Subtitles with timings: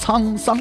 [0.00, 0.60] 沧桑。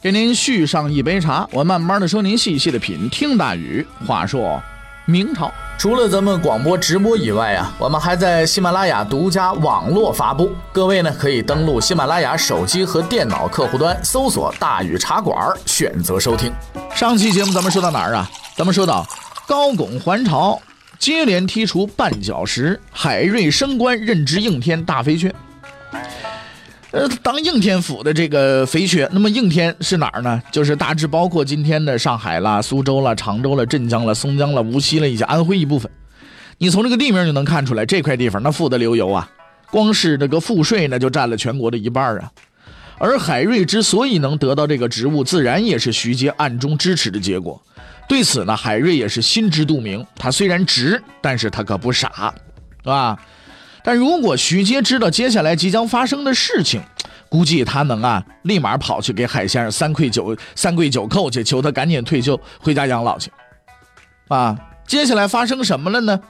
[0.00, 3.08] 给您续上一杯茶，我慢慢的说，您细细的品。
[3.10, 4.62] 听大宇话说
[5.04, 10.52] 明朝，除了咱们广播直播以外啊，我们还在喜马拉雅独家网络发布。
[10.72, 15.36] 各位呢，可以登录喜马拉雅手机和电脑客户端，搜索“大宇茶馆”，
[15.66, 16.52] 选择收听。
[16.94, 18.30] 上期节目咱们说到哪儿啊？
[18.56, 19.06] 咱们说到。
[19.46, 20.60] 高拱还朝，
[20.98, 25.32] 接连剔除绊脚石，海瑞升官，任职应天大飞缺。
[26.96, 30.42] 呃，当应天府的这个肥缺，那么应天是哪儿呢？
[30.50, 35.90] 就是大致包括今天的上海啦、苏州啦、常州啦、镇江啦、松江啦、无锡了，以及安徽一部分。
[36.56, 39.28] 你从这个地名就能看出来，这块地方那富得流油啊，
[39.70, 42.32] 光是这个赋税呢，就占了全国的一半啊。
[42.96, 47.60] 而海瑞之所以能得到这个职务，自然也是徐阶暗中支持的结果。
[48.08, 50.02] 对此呢，海瑞也是心知肚明。
[50.16, 52.32] 他虽然直，但是他可不傻，
[52.82, 53.18] 是吧？
[53.86, 56.82] 但如果徐阶知道接下来即将发生的事情，
[57.28, 63.30] 估计他能啊，立马跑去给海先生三跪九三跪九叩去，求他赶紧退休回家养老去。
[64.26, 66.20] 啊，接下来发生什么了呢？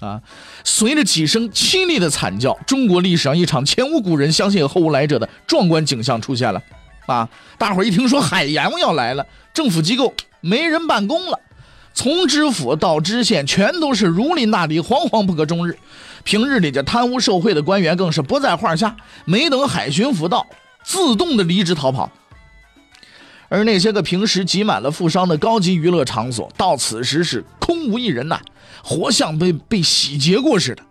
[0.00, 0.20] 啊，
[0.64, 6.60] 随着几声凄厉的惨叫，中国历史上一场前无古人、相信后无来者的壮观景象出现了。
[7.06, 10.12] 啊，大伙儿一听说海阎王要来了，政府机构。
[10.42, 11.40] 没人办公了，
[11.94, 15.78] 从知府到知县，全都是如临大敌，惶惶不可终日。
[16.26, 20.44] 平日里这贪污受贿的官员更是不在话下，没等海巡抚到，
[20.82, 22.10] 自动的离职逃跑。
[23.48, 28.40] 而那些个平时挤满了富商的高级娱乐场所，到此时是空无一人呐，
[28.82, 30.82] 活像被被洗劫过似的。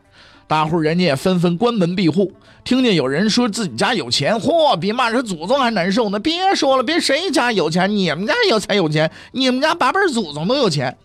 [0.48, 2.32] 大户人家也纷纷关门闭户。
[2.64, 6.18] 听见有人说自己家有钱，嚯，比骂人祖宗还难受呢。
[6.18, 10.96] 别说了，别谁家有钱，你们家有才有钱，你们家八辈祖宗都有钱。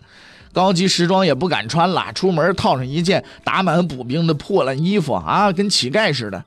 [0.53, 6.43] 高级时装也不敢穿了，出门套上一件打满补兵的破烂衣服啊，跟乞丐似的。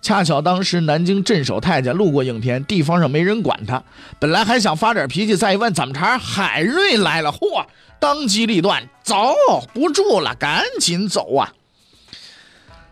[0.00, 3.82] 恰巧当时南京镇守太监路过应天，地方上没人管他，
[4.20, 7.66] 本来还想发点脾气，再一问怎么茬，海瑞来了，嚯，
[7.98, 9.34] 当机立断，走
[9.74, 11.52] 不住了，赶紧走啊！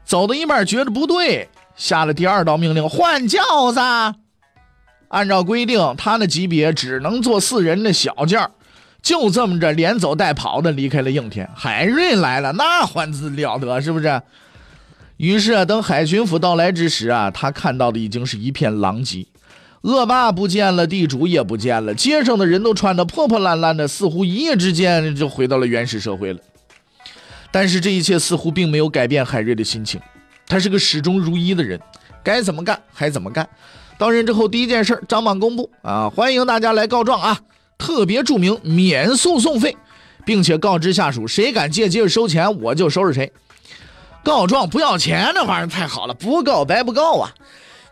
[0.04, 1.48] 走到一半觉得不对。
[1.76, 3.80] 下了第二道命令，换轿子。
[5.08, 8.50] 按照规定，他那级别只能坐四人的小轿，
[9.06, 11.48] 就这么着连走带跑的离开了应天。
[11.54, 14.20] 海瑞来了，那还了得，是不是？
[15.18, 19.24] 于是啊，等海巡抚到来之时啊，他看到的已经是一片狼藉，
[19.82, 26.40] 恶霸不见了，地主也不见了，街上的人都穿得破破烂烂的，似乎一夜之间就回到了原始社会了。
[27.52, 30.00] 但是这一切似乎并没有改变海瑞的心情。
[30.48, 31.80] 他是个始终如一的人，
[32.24, 33.48] 该怎么干还怎么干。
[33.96, 37.38] 到任之后，第一件事张榜公布啊，欢迎大家来告状啊，
[37.78, 39.76] 特别注明免诉讼费，
[40.24, 43.32] 并且告知下属，谁敢借机收钱，我就收拾谁。
[44.24, 47.32] 告状不要钱，那玩意儿太好了，不告白不告啊。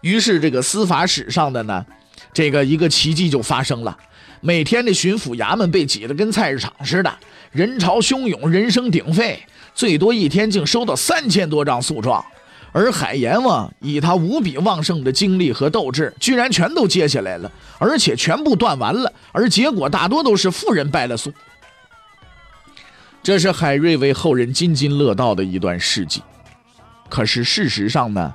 [0.01, 1.87] 于是这个司法史上的呢，
[2.33, 3.97] 这个一个奇迹就发生了，
[4.41, 7.19] 每天的巡抚衙门被挤得跟菜市场似的，
[7.53, 9.41] 人潮汹涌，人声鼎沸，
[9.75, 12.25] 最多一天竟收到三千多张诉状。
[12.77, 21.33] 而海阎王以他无比旺盛的精力和斗志，居然全都接下来了，而且全部断完了，而结果大多都是富人败了诉。
[23.23, 26.21] 这是海瑞为后人津津乐道的一段事迹。
[27.09, 28.35] 可是事实上呢，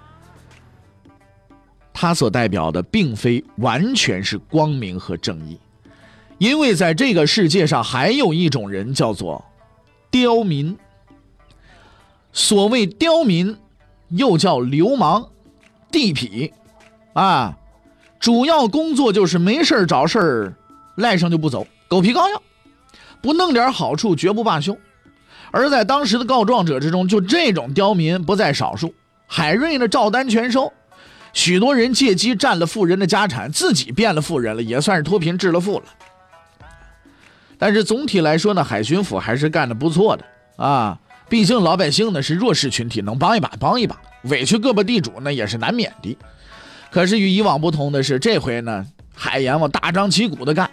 [1.91, 5.59] 他所代表的并非完全是光明和正义，
[6.38, 9.44] 因为在这个世界上还有一种人叫做
[10.09, 10.78] 刁民。
[12.31, 13.57] 所谓刁民。
[14.09, 15.28] 又叫流氓、
[15.92, 16.52] 地痞，
[17.14, 17.58] 啊，
[18.20, 20.53] 主要工作就是没事找事儿，
[20.96, 22.41] 赖上就不走，狗皮膏药，
[23.22, 24.78] 不弄点好处绝不罢休。
[25.52, 28.94] 而在当时的告状者之中，就这种刁民不在少数。
[29.26, 30.72] 海瑞呢，照单全收，
[31.34, 35.85] 许多人借机占了富人的家产，自己变了富人了，也算是脱贫致了富了。
[37.58, 40.26] 但是总体来说呢，海巡抚还是干得不错的
[40.64, 41.00] 啊。
[41.29, 46.17] 毕竟老百姓呢是弱势群体，能帮一把帮一把，委屈各个地主呢也是难免的。
[46.91, 50.70] 可是与以往不同的是，这回呢海阎王大张旗鼓的干，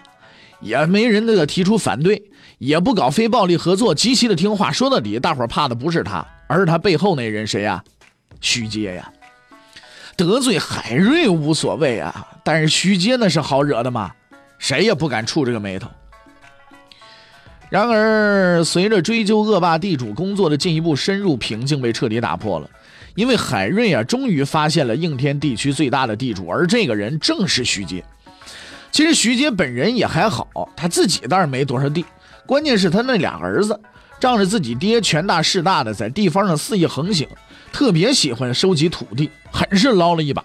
[0.61, 2.23] 也没人那个提出反对，
[2.59, 4.73] 也不搞非暴力合作，极其的听话。
[4.73, 7.85] 说到底，大伙怕的不是他，而是他背后那人谁呀？
[8.41, 9.13] 徐阶呀。
[10.17, 14.11] 得罪海瑞无所谓啊，但是徐阶那是好惹的嘛，
[14.59, 15.87] 谁也不敢触这个眉头。
[17.77, 22.71] 然而，随着追究恶霸地主工作的进一步深入，平静被彻底打破了。
[23.15, 28.03] 因为海瑞啊，终于发现了应天地区最大的地主，而这个人正是徐阶。
[28.91, 32.03] 其实徐阶本人也还好，他自己倒是没多少地，
[32.47, 33.79] 关键是他那俩儿子
[34.19, 37.29] 仗着自己爹权大势大的，在地方上肆意横行，
[37.75, 40.43] 特别喜欢收集土地，很是捞了一把。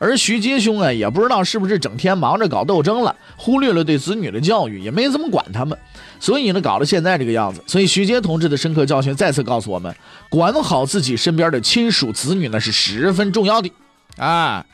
[0.00, 5.78] 而徐阶兄啊，也不知道是不是整天忙着搞斗争了，忽略了对子女的教育，也没怎么管他们，
[6.18, 7.62] 所以呢，搞到现在这个样子。
[7.66, 9.94] 所以徐阶同志的深刻教训再次告诉我们，
[10.30, 13.70] 管好自己身边的亲属子女那是十分重要的
[14.16, 14.64] 啊。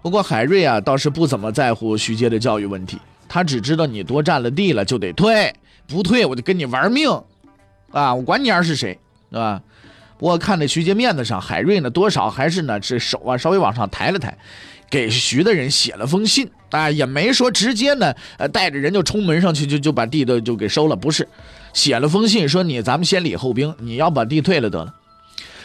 [0.00, 2.98] 不过海瑞啊，倒是不怎么在乎徐阶的教育问题，
[3.28, 5.52] 他只知道你多占了地了就得退，
[5.88, 7.10] 不退我就跟你玩命
[7.90, 8.14] 啊！
[8.14, 8.98] 我管你儿是谁，
[9.30, 9.60] 对吧？
[10.24, 14.34] 我看在徐阶面子上，海瑞呢多少还是呢这手啊稍微往上抬了抬，
[14.88, 21.28] 给徐的人写了封信啊，也没说直接呢呃带着人就冲门上去就就把地都就给收了，不是，
[21.74, 24.94] 写了封信说你咱们先礼后兵，你要把地退了得了。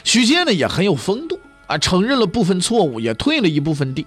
[0.03, 4.05] 徐阶呢也很有风度啊，承认了部分错误，也退了一部分地。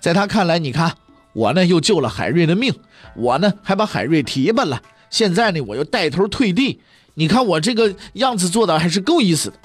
[0.00, 0.92] 在他看来，你看
[1.32, 2.74] 我呢又救了海瑞的命，
[3.16, 6.78] 我呢还把海瑞提拔了，现在呢我又带头退地，
[7.14, 9.56] 你看我这个样子做的还是够意思的。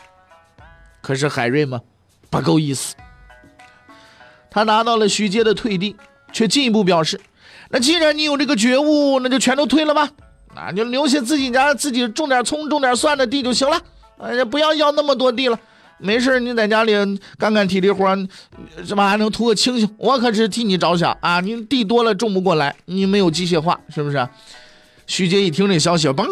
[1.04, 1.82] 可是海瑞嘛，
[2.30, 2.96] 不够意思。
[4.50, 5.98] 他拿到了徐阶的退地，
[6.32, 7.20] 却进一步表示
[7.70, 10.10] ：“那既然你有这个觉悟，那就全都退了吧，
[10.56, 13.78] 那就留下自己家自己种点葱、种点蒜的地就行了。
[14.20, 15.60] 哎呀，不要要那么多地了。
[15.98, 16.94] 没事，你在家里
[17.38, 18.16] 干干体力活，
[18.86, 19.10] 是吧？
[19.10, 19.94] 还能图个清醒。
[19.98, 21.42] 我可是替你着想啊！
[21.42, 24.26] 你地多了种不过来，你没有机械化，是不是？”
[25.06, 26.26] 徐阶一听这消息，嘣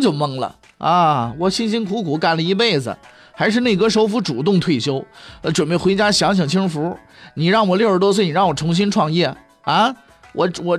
[0.00, 1.34] 就懵了啊！
[1.38, 2.96] 我辛辛苦苦干了一辈子。
[3.34, 5.04] 还是内阁首辅主动退休，
[5.42, 6.96] 呃，准备回家享享清福。
[7.34, 9.94] 你让我六十多岁，你让我重新创业啊？
[10.32, 10.78] 我我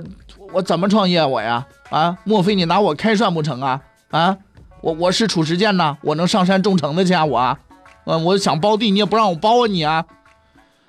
[0.52, 1.66] 我怎么创业我呀？
[1.90, 2.16] 啊？
[2.24, 3.80] 莫非你拿我开涮不成啊？
[4.10, 4.36] 啊？
[4.80, 7.24] 我我是褚时健呐，我能上山种橙的去啊？
[7.24, 7.58] 我啊，
[8.04, 10.04] 我想包地，你也不让我包啊你啊？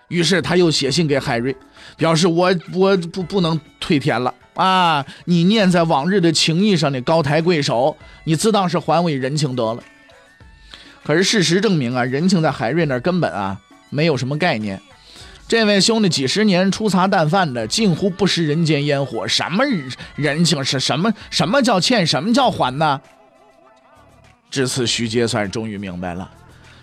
[0.10, 1.56] 于是他又写信给海瑞，
[1.98, 5.06] 表示我我不不能退田了啊！
[5.26, 9.84] 你念在往日的情谊上，你高抬贵手，你自当是还我人情得了。
[11.08, 13.58] 可是事实证明啊，人情在海瑞那儿根本啊
[13.90, 14.78] 没有什么概念。
[15.48, 19.26] 这位兄弟几十年粗茶淡饭的，近乎不食人间烟火。
[19.26, 19.64] 什么
[20.18, 21.14] 人情是什么？
[21.30, 22.06] 什么叫欠？
[22.06, 23.00] 什么叫还呢？
[24.52, 26.30] 至此，徐阶算是终于明白了，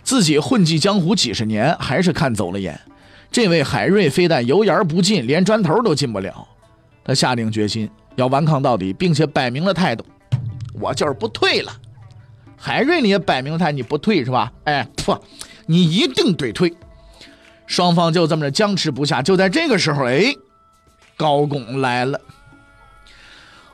[0.03, 2.81] 自己混迹江湖几十年，还是看走了眼。
[3.31, 6.49] 这位海瑞非但油盐不进，连砖头都进不了。
[7.05, 10.03] 他下定决心要顽抗到底，并且摆明了态度：
[10.81, 11.71] 我就是不退了。
[12.65, 14.51] 海瑞，你也摆明他你不退是吧？
[14.65, 15.15] 哎，不，
[15.67, 16.73] 你一定得退。
[17.67, 19.21] 双方就这么着僵持不下。
[19.21, 20.35] 就在这个时候，哎，
[21.15, 22.19] 高拱来了。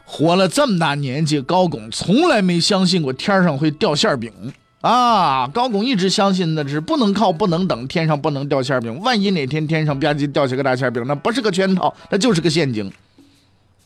[0.04, 4.32] 活了这么大年纪，高拱从来没相信过天上会掉馅饼
[4.80, 5.46] 啊！
[5.46, 8.98] 高拱一直相信的是不能靠，不能等，天上不能掉馅饼。
[9.02, 12.92] 万一哪天天上吧唧掉下个大馅饼，那不是个圈套，那就是个陷阱。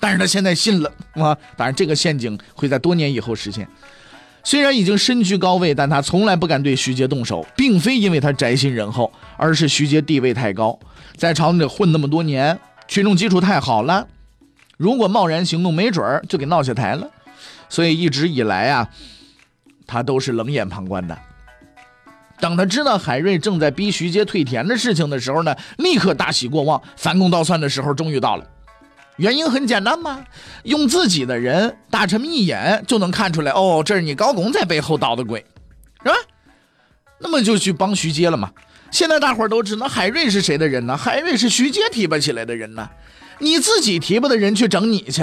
[0.00, 1.36] 但是他现在信了啊！
[1.58, 3.68] 当然，这个陷阱会在多年以后实现。
[4.46, 10.78] 虽然已经身居高位，但他从来不敢对徐阶动手，并非因为他宅心仁厚，而是徐阶地位太高，
[11.16, 14.06] 在朝里混那么多年，群众基础太好了。
[14.76, 17.10] 如果贸然行动，没准儿就给闹下台了。
[17.70, 18.88] 所以一直以来啊，
[19.86, 21.18] 他都是冷眼旁观的。
[22.38, 28.44] 等他知道海瑞正在逼徐阶退田的事情的时候呢，立刻大喜过望，反攻倒算的时候终于到了。
[29.16, 30.24] 原因很简单嘛，
[30.64, 35.44] 用自己的人，大臣们一眼就能看出来，哦，这是你高拱在背后捣的鬼，
[36.02, 36.14] 是吧？
[37.18, 38.50] 那么就去帮徐阶了嘛。
[38.90, 40.96] 现在大伙都知道海瑞是谁的人呢？
[40.96, 42.88] 海瑞是徐阶提拔起来的人呢。
[43.38, 45.22] 你自己提拔的人去整你去，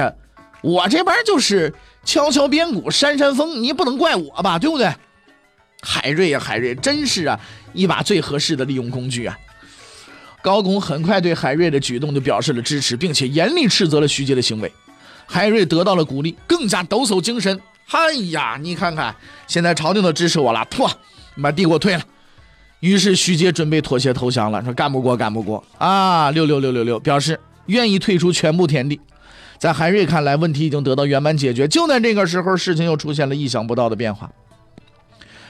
[0.62, 4.58] 我这边就是敲敲边鼓扇扇风，你不能怪我吧？
[4.58, 4.94] 对不对？
[5.82, 7.40] 海瑞呀，海瑞真是啊，
[7.74, 9.38] 一把最合适的利用工具啊。
[10.42, 14.72] 高拱很快对海瑞的举动就表示了支持，并且严厉斥责了徐阶的行为。
[15.26, 17.60] 海瑞得到了鼓励，更加抖擞精神。
[17.92, 19.16] 哎呀，你看看，
[19.48, 20.92] 现在朝廷都支持我了，噗，
[21.42, 22.04] 把地给我退了。
[22.80, 26.32] 于是徐阶准备妥协投降了，说干不过，干不过啊！
[26.32, 29.00] 六六六六六，表示愿意退出全部田地。
[29.60, 31.68] 在海瑞看来，问题已经得到圆满解决。
[31.68, 34.32] 就在这个时候，事情又出现了意想不到的变化。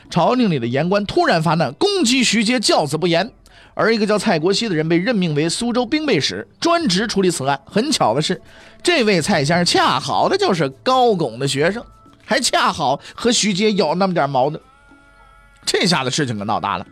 [0.09, 3.31] 朝廷里的言官突然发难，攻击徐阶教子不严。
[3.73, 7.59] 而一个叫蔡国熙的人被任命为苏州兵备使，专职处理此案。
[7.65, 8.41] 很巧的是，
[8.83, 11.83] 这位蔡先生恰好的就是高拱的学生，
[12.25, 14.61] 还恰好和徐阶有那么点矛盾。
[15.65, 16.85] 这下子事情可闹大了。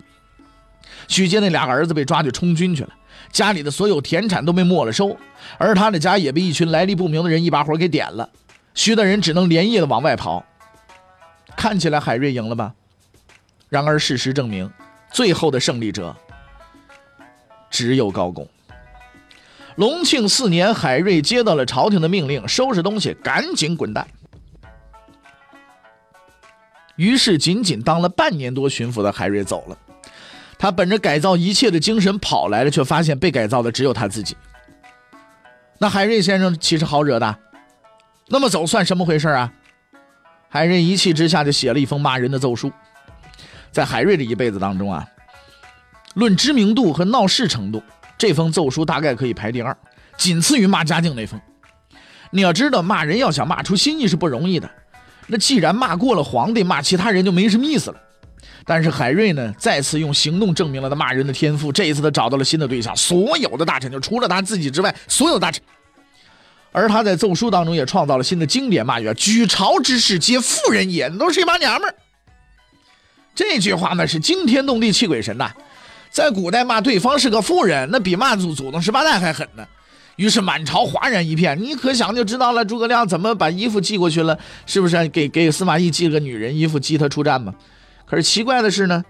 [1.07, 2.89] 徐阶那俩儿子被抓去充军去了，
[3.31, 5.17] 家里的所有田产都被没了收，
[5.57, 8.29] 而他的家也被一群来历不明的人一把火给点了。
[8.73, 10.45] 徐大人只能连夜的往外跑。
[11.57, 12.73] 看起来海瑞赢了吧？
[13.67, 14.71] 然而事实证明，
[15.11, 16.15] 最后的胜利者
[17.69, 18.47] 只有高拱。
[19.75, 24.07] 隆庆四年，海瑞接到了朝廷的命令，收拾东西，赶紧滚蛋。
[26.97, 29.77] 于是，仅仅当了半年多巡抚的海瑞走了。
[30.57, 34.35] 他本着改造一切的精神跑来了，却发现被改造的只有他自己。
[35.77, 37.37] 那海瑞先生岂是好惹的？
[38.27, 39.53] 那么走算什么回事啊？
[40.49, 42.69] 海瑞一气之下就写了一封骂人的奏书。
[43.71, 45.07] 在海瑞的一辈子当中啊，
[46.15, 47.81] 论知名度和闹事程度。
[48.17, 49.75] 这封奏书大概可以排第二，
[50.17, 51.39] 仅次于骂嘉靖那封。
[52.31, 54.69] 你要知道，骂人要想骂出新意是不容易的。
[55.27, 57.97] 那既然骂过了皇帝，骂其他人就没什么意思了。
[58.65, 61.71] 但是海瑞呢，再次用行动证明了他骂人的天赋。
[61.71, 65.63] 这一次他找到了新的对象，所有的大臣，就除了他自己之外，所有大臣。
[66.71, 71.95] 而他在奏书当中也创造了新的经典骂语：“举朝之事皆妇人也，都是一帮娘们儿。”
[73.33, 75.51] 这句话呢，是惊天动地、泣鬼神呐。
[76.09, 79.65] 在古代骂对方是个妇人，那比骂祖祖宗十八代还狠呢。
[80.15, 84.37] 于是满朝哗然一片，你可想就知道了，诸葛亮怎么把衣服寄过去了？
[84.65, 87.53] 是不是给给司马懿寄了个女人衣服，激他出战嘛？
[88.05, 89.01] 可是奇怪的是呢，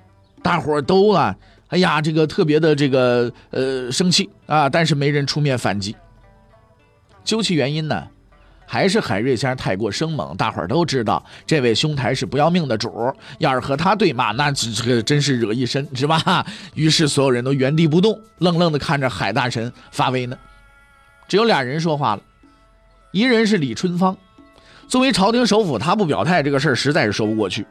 [0.44, 1.36] 大伙都啊，
[1.70, 5.96] 哎呀，这个特别的这个呃生气啊，但是没人出面反击。
[7.24, 8.08] 究其原因呢？
[8.72, 16.46] 还是海瑞先生太过生猛，大伙儿都知道这位兄台是不要命的主儿要是和他对骂，那这个真是惹一身，是吧？
[16.76, 20.38] 于是所有人都原地不动，愣愣的看着海大神发威呢。
[21.28, 22.22] 只有俩人说话了，
[23.12, 24.16] 一人是李春芳，
[24.88, 27.66] 作为朝廷首辅，他不表态，这个事儿实在是说不过去。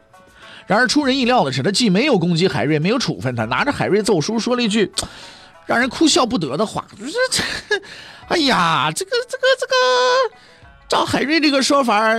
[0.66, 4.90] 然而出人意料的是，他既没有攻击海瑞，没有处分他，拿着海瑞奏书说了一句
[5.64, 7.82] 让人哭笑不得的话：“这这，
[8.34, 9.72] 哎呀，这个这个这个。”
[10.88, 12.14] 照海瑞这个说法，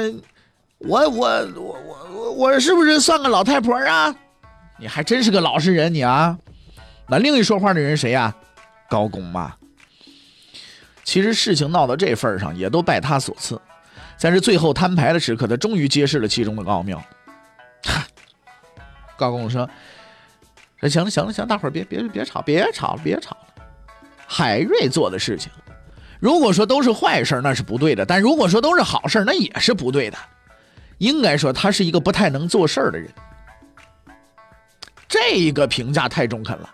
[0.78, 1.78] 我我我
[2.14, 4.16] 我我是不是算个老太婆啊？
[4.78, 6.38] 你还真是个老实人，你啊。
[7.08, 8.34] 那另一说话的人谁呀？
[8.88, 9.56] 高拱嘛。
[11.04, 13.60] 其实事情闹到这份上，也都拜他所赐。
[14.16, 17.04] 在这最后摊牌的时刻，他终于揭示了其中的奥妙。
[19.18, 19.68] 高拱说
[20.80, 23.64] ：“说行了行了行，大伙儿别别别吵别吵了别吵了。
[24.28, 25.52] 海瑞做的事情。”
[26.20, 30.18] 如果说都是坏事那是不对的；但如果说都是好事那也是不对的。
[30.98, 33.10] 应该说他是一个不太能做事的人。
[35.08, 36.70] 这一个评价太中肯了。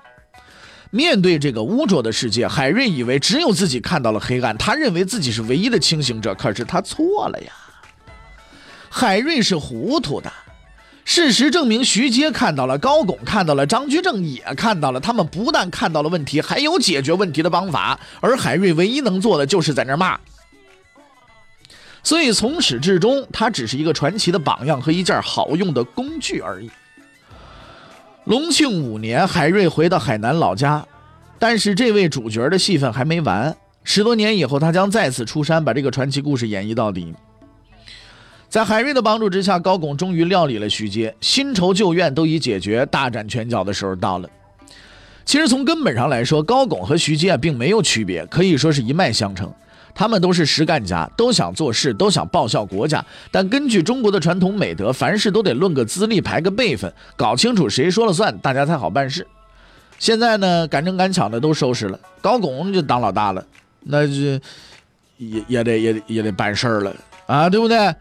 [0.90, 6.34] 面对这个污浊的世界，海瑞以为只有自己看到了黑暗，他认为自己是唯一的清醒者。
[6.34, 7.52] 可是他错了呀。
[8.90, 10.32] 海瑞是糊涂的。
[11.06, 15.00] 事实证明，徐阶看到了，高拱看到了，张居正也看到了。
[15.00, 17.98] 他们不但看到了问题，还有解决问题的方法。
[18.20, 20.20] 而海瑞唯一能做的，就是在那骂。
[22.04, 26.70] 所以从始至终，他只是一个传奇的榜样和一件好用的工具而已。
[28.26, 30.86] 隆庆五年，海瑞回到海南老家，
[31.38, 33.56] 但是这位主角的戏份还没完。
[33.84, 37.14] 十多年以后，他将再次出山，把这个传奇故事演绎到底。
[38.56, 44.30] 在海瑞的帮助之下，高拱终于料理了徐阶，新仇旧怨都已解决，大展拳脚的时候到了。
[45.26, 49.54] 其实从根本上来说，高拱和徐阶啊并没有区别，可以说是一脉相承。
[49.94, 53.04] 他们都是实干家，都想做事，都想报效国家。
[53.30, 59.28] 但根据中国的传统美德，凡事都得论个资历，排个辈分，搞清楚谁说了算，大家才好办事。
[60.00, 63.46] 现在呢，赶正赶巧的都收拾了，高拱就当老大了，
[63.82, 64.14] 那就
[65.18, 66.96] 也也得也得也得办事儿了
[67.26, 67.94] 啊，对不对？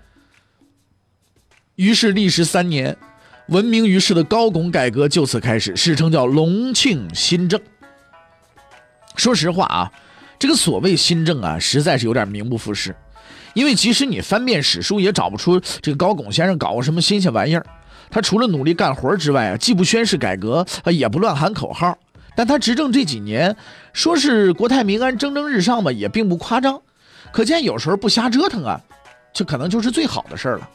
[1.76, 2.96] 于是历时三年，
[3.48, 7.60] 闻名于世的高拱改革就此开始，史称叫隆庆新政。
[9.16, 9.92] 说实话啊，
[10.38, 12.94] 这个所谓新政啊，实在是有点名不副实，
[13.54, 17.66] 因为即使你翻遍史书，也找不出这个高拱先生搞过什么新鲜玩意儿。
[18.08, 21.98] 他除了努力干活之外啊，既不宣誓改革，也不乱喊口号。
[22.36, 23.56] 但他执政这几年，
[23.92, 26.80] 说是国泰民安、蒸蒸日上吧，也并不夸张。
[27.32, 28.80] 可见有时候不瞎折腾啊，
[29.32, 30.68] 这可能就是最好的事儿了。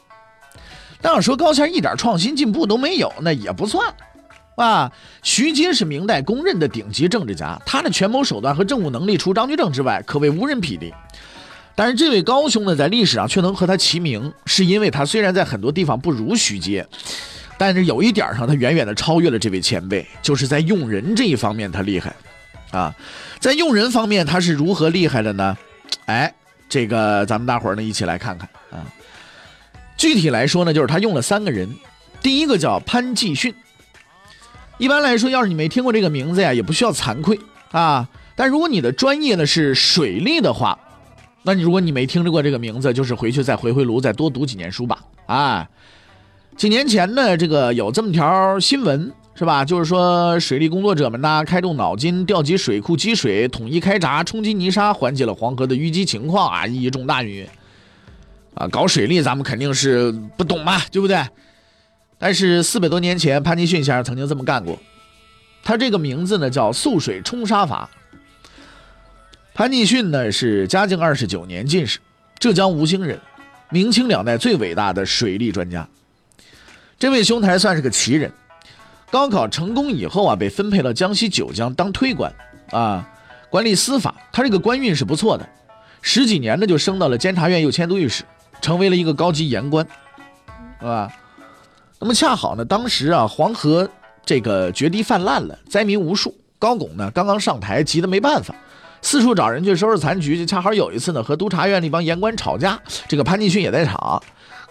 [1.02, 3.94] 但要说高谦一点创新进步都没有，那也不算，
[4.56, 4.92] 啊，
[5.24, 10.94] 徐阶是明代公认的顶级政治家，他的权谋手段和政务能力，除张居正之外，可谓无人匹敌。
[11.74, 16.86] 但是这位高兄呢，在历史上却能和他齐名，是因为他虽然在很多地方不如徐阶，
[17.58, 22.14] 但是有一点上他远远的超越了这位前辈，就是在用人这一方面他厉害，
[22.72, 22.94] 啊，
[23.40, 25.58] 在用人方面他是如何厉害的呢？
[26.08, 26.34] 哎，
[26.68, 28.84] 这个咱们大伙儿呢一起来看看啊。
[30.00, 31.70] 具体来说呢，就是他用了三个人，
[32.22, 33.54] 第一个叫潘继训。
[34.78, 37.38] 一般来说，要是你没听过这个名字呀，也不需要惭愧
[37.72, 38.08] 啊。
[38.34, 40.80] 但如果你的专业呢是水利的话，
[41.44, 45.00] 那你如果你没听着过这个名字，就是回去再回回炉，再多读几年书吧。
[45.26, 45.68] 啊，
[46.56, 49.66] 几年前呢，这个有这么条新闻是吧？
[49.66, 57.22] 就是说水利工作者们呢开动脑筋调集水库积水，统一开闸冲击泥沙，缓解了黄河的淤积情况啊，意义重大。
[57.22, 57.46] 于
[58.56, 61.24] 啊，搞水利咱们肯定是不懂嘛，对不对？
[62.18, 64.78] 但是四百多年前，潘继训先生曾经这么干过。
[65.64, 67.90] 他这个名字呢叫速水冲沙法。
[69.54, 72.00] 潘继训呢是嘉靖二十九年进士，
[72.38, 73.20] 浙江吴兴人，
[73.70, 75.88] 明清两代最伟大的水利专家。
[76.98, 78.32] 这位兄台算是个奇人，
[79.10, 82.34] 高考成功以后啊，被分配到江西九江当推官
[82.72, 83.10] 啊，
[83.50, 84.16] 管理司法。
[84.32, 85.48] 他这个官运是不错的，
[86.02, 88.24] 十几年呢就升到了监察院右迁都御史，
[88.62, 89.86] 成为了一个高级言官，
[90.80, 91.12] 是吧？
[92.00, 93.90] 那么恰好呢，当时啊黄河
[94.26, 96.34] 这个决堤泛滥了，灾民无数。
[96.58, 98.54] 高拱呢刚刚上台，急得没办法。
[99.02, 104.22] 四处找人去收拾残局，就恰好有一次呢，和督察院那帮言官吵架，这个潘继训也在场。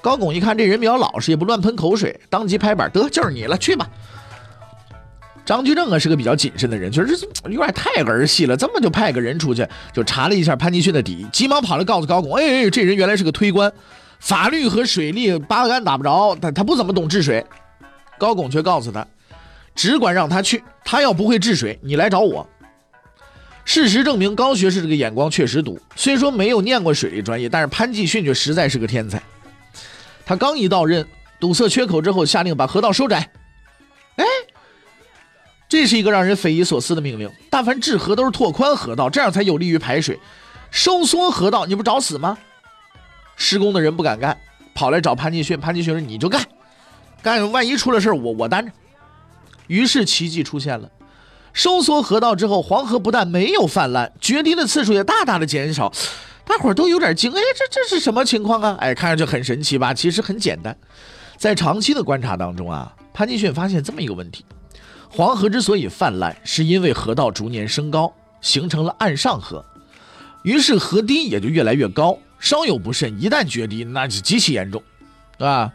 [0.00, 3.88] 高拱一看这人比较老实，也不乱喷口水，当即拍板，得就是你了，去吧。
[5.48, 13.72] 张居正啊是个比较谨慎的人，觉得这有点太儿戏了，这么就派个人出去，就查了一下潘继训的底，急忙跑来告诉高拱，哎，这人原来是个推官，
[14.20, 17.42] 法律和水利八竿打不着，他他不怎么懂治水。
[18.18, 19.06] 高拱却告诉他，
[19.74, 22.46] 只管让他去，他要不会治水，你来找我。
[23.64, 25.80] 事实证明，高学士这个眼光确实毒。
[25.96, 29.22] 虽说没有念过水利专业，但是潘继训却实在是个天才。
[30.26, 31.06] 他刚一到任，
[31.40, 33.30] 堵塞缺口之后，下令把河道收窄。
[34.16, 34.24] 哎，
[35.68, 37.30] 这是一个让人匪夷所思的命令。
[37.50, 40.18] 但凡治河都是拓宽河道，这样才有利于排水。
[40.70, 42.38] 收缩河道，你不找死吗？
[43.36, 44.36] 施工的人不敢干，
[44.74, 45.58] 跑来找潘继训。
[45.60, 46.42] 潘继训说：“你就干，
[47.22, 48.72] 干，万一出了事我我担着。”
[49.68, 50.90] 于是奇迹出现了。
[51.52, 55.92] 收缩河道之后，黄河不但没有泛滥，决堤的次数也大大的减少，
[56.44, 58.76] 大伙儿都有点惊，哎，这这是什么情况啊？
[58.80, 59.92] 哎，看上去很神奇吧？
[59.92, 60.76] 其实很简单，
[61.36, 64.44] 在长期的观察当中啊，潘继训发现这么一个问题：
[65.10, 69.64] 黄河之所以泛滥，是因为河道逐年升高，形成了岸上河，
[70.42, 74.82] 于是河堤也就越来越高，稍有不慎，一旦决堤，那就极其严重，
[75.36, 75.72] 对吧？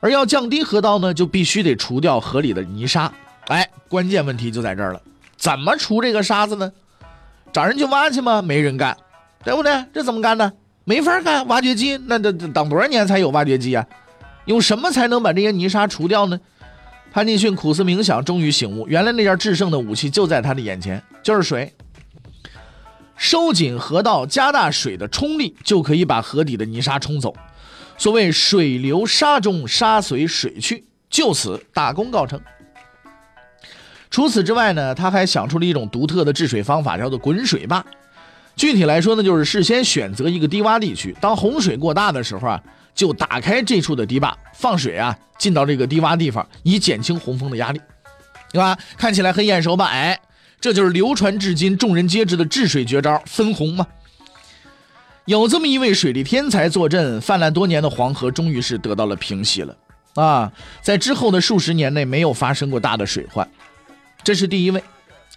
[0.00, 3.12] 而要降低河道呢，就必须得除掉河里的泥沙。
[3.48, 5.02] 哎，关键问题就在这儿了，
[5.36, 6.72] 怎么除这个沙子呢？
[7.52, 8.40] 找人去挖去吗？
[8.40, 8.96] 没人干，
[9.42, 9.84] 对不对？
[9.92, 10.52] 这怎么干呢？
[10.84, 13.84] 没法干，挖掘机那得等多少年才有挖掘机啊？
[14.44, 16.40] 用什么才能把这些泥沙除掉呢？
[17.10, 21.74] 潘继训苦思冥想，终于醒悟，原来那件制胜的武器就在他的眼前，就是水。
[23.16, 27.34] 收紧河道，加大水的冲力，就可以把河底的泥沙冲走。
[27.96, 32.40] 所谓水流沙中，沙随水去，就此大功告成。
[34.10, 37.84] 除此之外呢，他还想出了一种独特的治水方法，叫做滚水坝。
[38.54, 42.62] 具体来说呢，就是事先选择一个低洼地区，当洪水过大的时候啊，
[42.98, 47.80] 就打开这处的堤坝，放水啊进到这个低洼地方，以减轻洪峰的压力，
[48.52, 48.76] 对吧？
[48.96, 49.84] 看起来很眼熟吧？
[49.86, 50.18] 哎，
[50.60, 53.86] 这就是流传至今、众人皆知的治水绝招——分洪嘛。
[55.26, 59.76] 有这么一位水利天才坐镇，泛滥多年的黄河终于是得到了平息了
[60.14, 60.52] 啊！
[60.82, 63.48] 在之后的数十年内，没有发生过大的水患。
[64.24, 64.82] 这是第一位，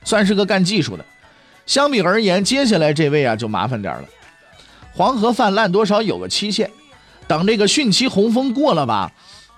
[0.03, 1.05] 算是个干技术的。
[1.67, 4.05] 相比而言，接下来这位啊就麻烦点了。
[4.93, 6.71] 黄河泛滥多少有个期限，
[7.31, 9.09] 等这个汛期洪峰过了吧，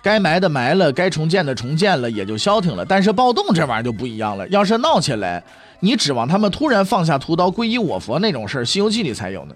[0.03, 2.85] 该埋的埋了，该重建的重建了，也就消停了。
[2.85, 5.43] 但是暴动这玩意儿就不一样了，要是闹起来，
[5.79, 9.55] 你指望他们突然放下屠刀皈依我佛那种事儿，《西游记》里才有呢。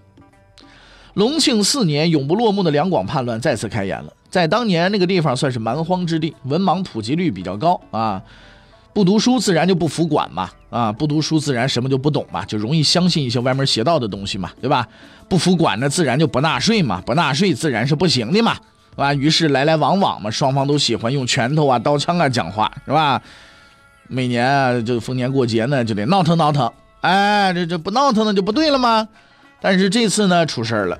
[1.13, 4.11] 隆庆四年，永不落幕的两广叛乱再次开演了。
[4.31, 8.19] 在当年那个地方算是蛮荒之地，文盲普及率比较高啊。
[8.97, 14.87] 不读书自然就不服管嘛，啊，不读书自然什么就不懂嘛，就容易相信一些歪门邪道的东西嘛，对吧？
[15.29, 19.13] 不服管呢，自然就不纳税嘛，不纳税自然是不行的嘛，是吧？
[19.13, 23.21] 于是来来往往嘛，双方都喜欢用拳头啊、刀枪啊讲话，是吧？
[24.07, 26.67] 每年啊，就逢年过节呢，就得闹腾闹腾，
[27.01, 29.07] 哎，这这不闹腾呢就不对了吗？
[29.61, 30.97] 但是这次呢，出事了，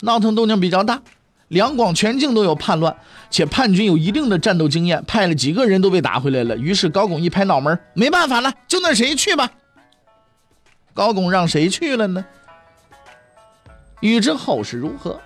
[0.00, 1.00] 闹腾动静比较大。
[1.46, 2.96] 两广全境都有叛乱，
[3.30, 6.56] 且叛军有一定的战斗经验，派了几个人都被打回来了。
[6.56, 9.48] 于是高拱一拍脑门，没办法了，就那谁去吧。
[10.92, 12.24] 高拱让谁去了呢？
[14.00, 15.20] 欲知后事如何，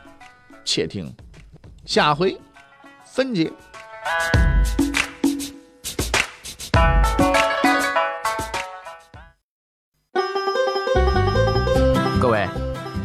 [0.64, 1.10] 且听
[1.86, 2.38] 下回
[3.04, 3.50] 分解。
[12.20, 12.48] 各位，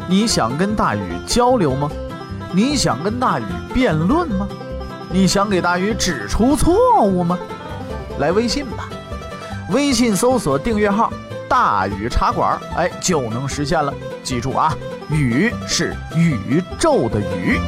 [0.09, 1.89] 你想跟大禹交流吗？
[2.51, 4.49] 你想跟大禹辩论吗？
[5.11, 7.37] 你想给大鱼指出错误吗？
[8.19, 8.87] 来微信吧，
[9.71, 11.11] 微信搜索订阅号
[11.49, 13.91] “大禹茶馆”，哎，就能实现了。
[14.23, 14.71] 记住啊，
[15.09, 17.59] 宇是宇宙的宇。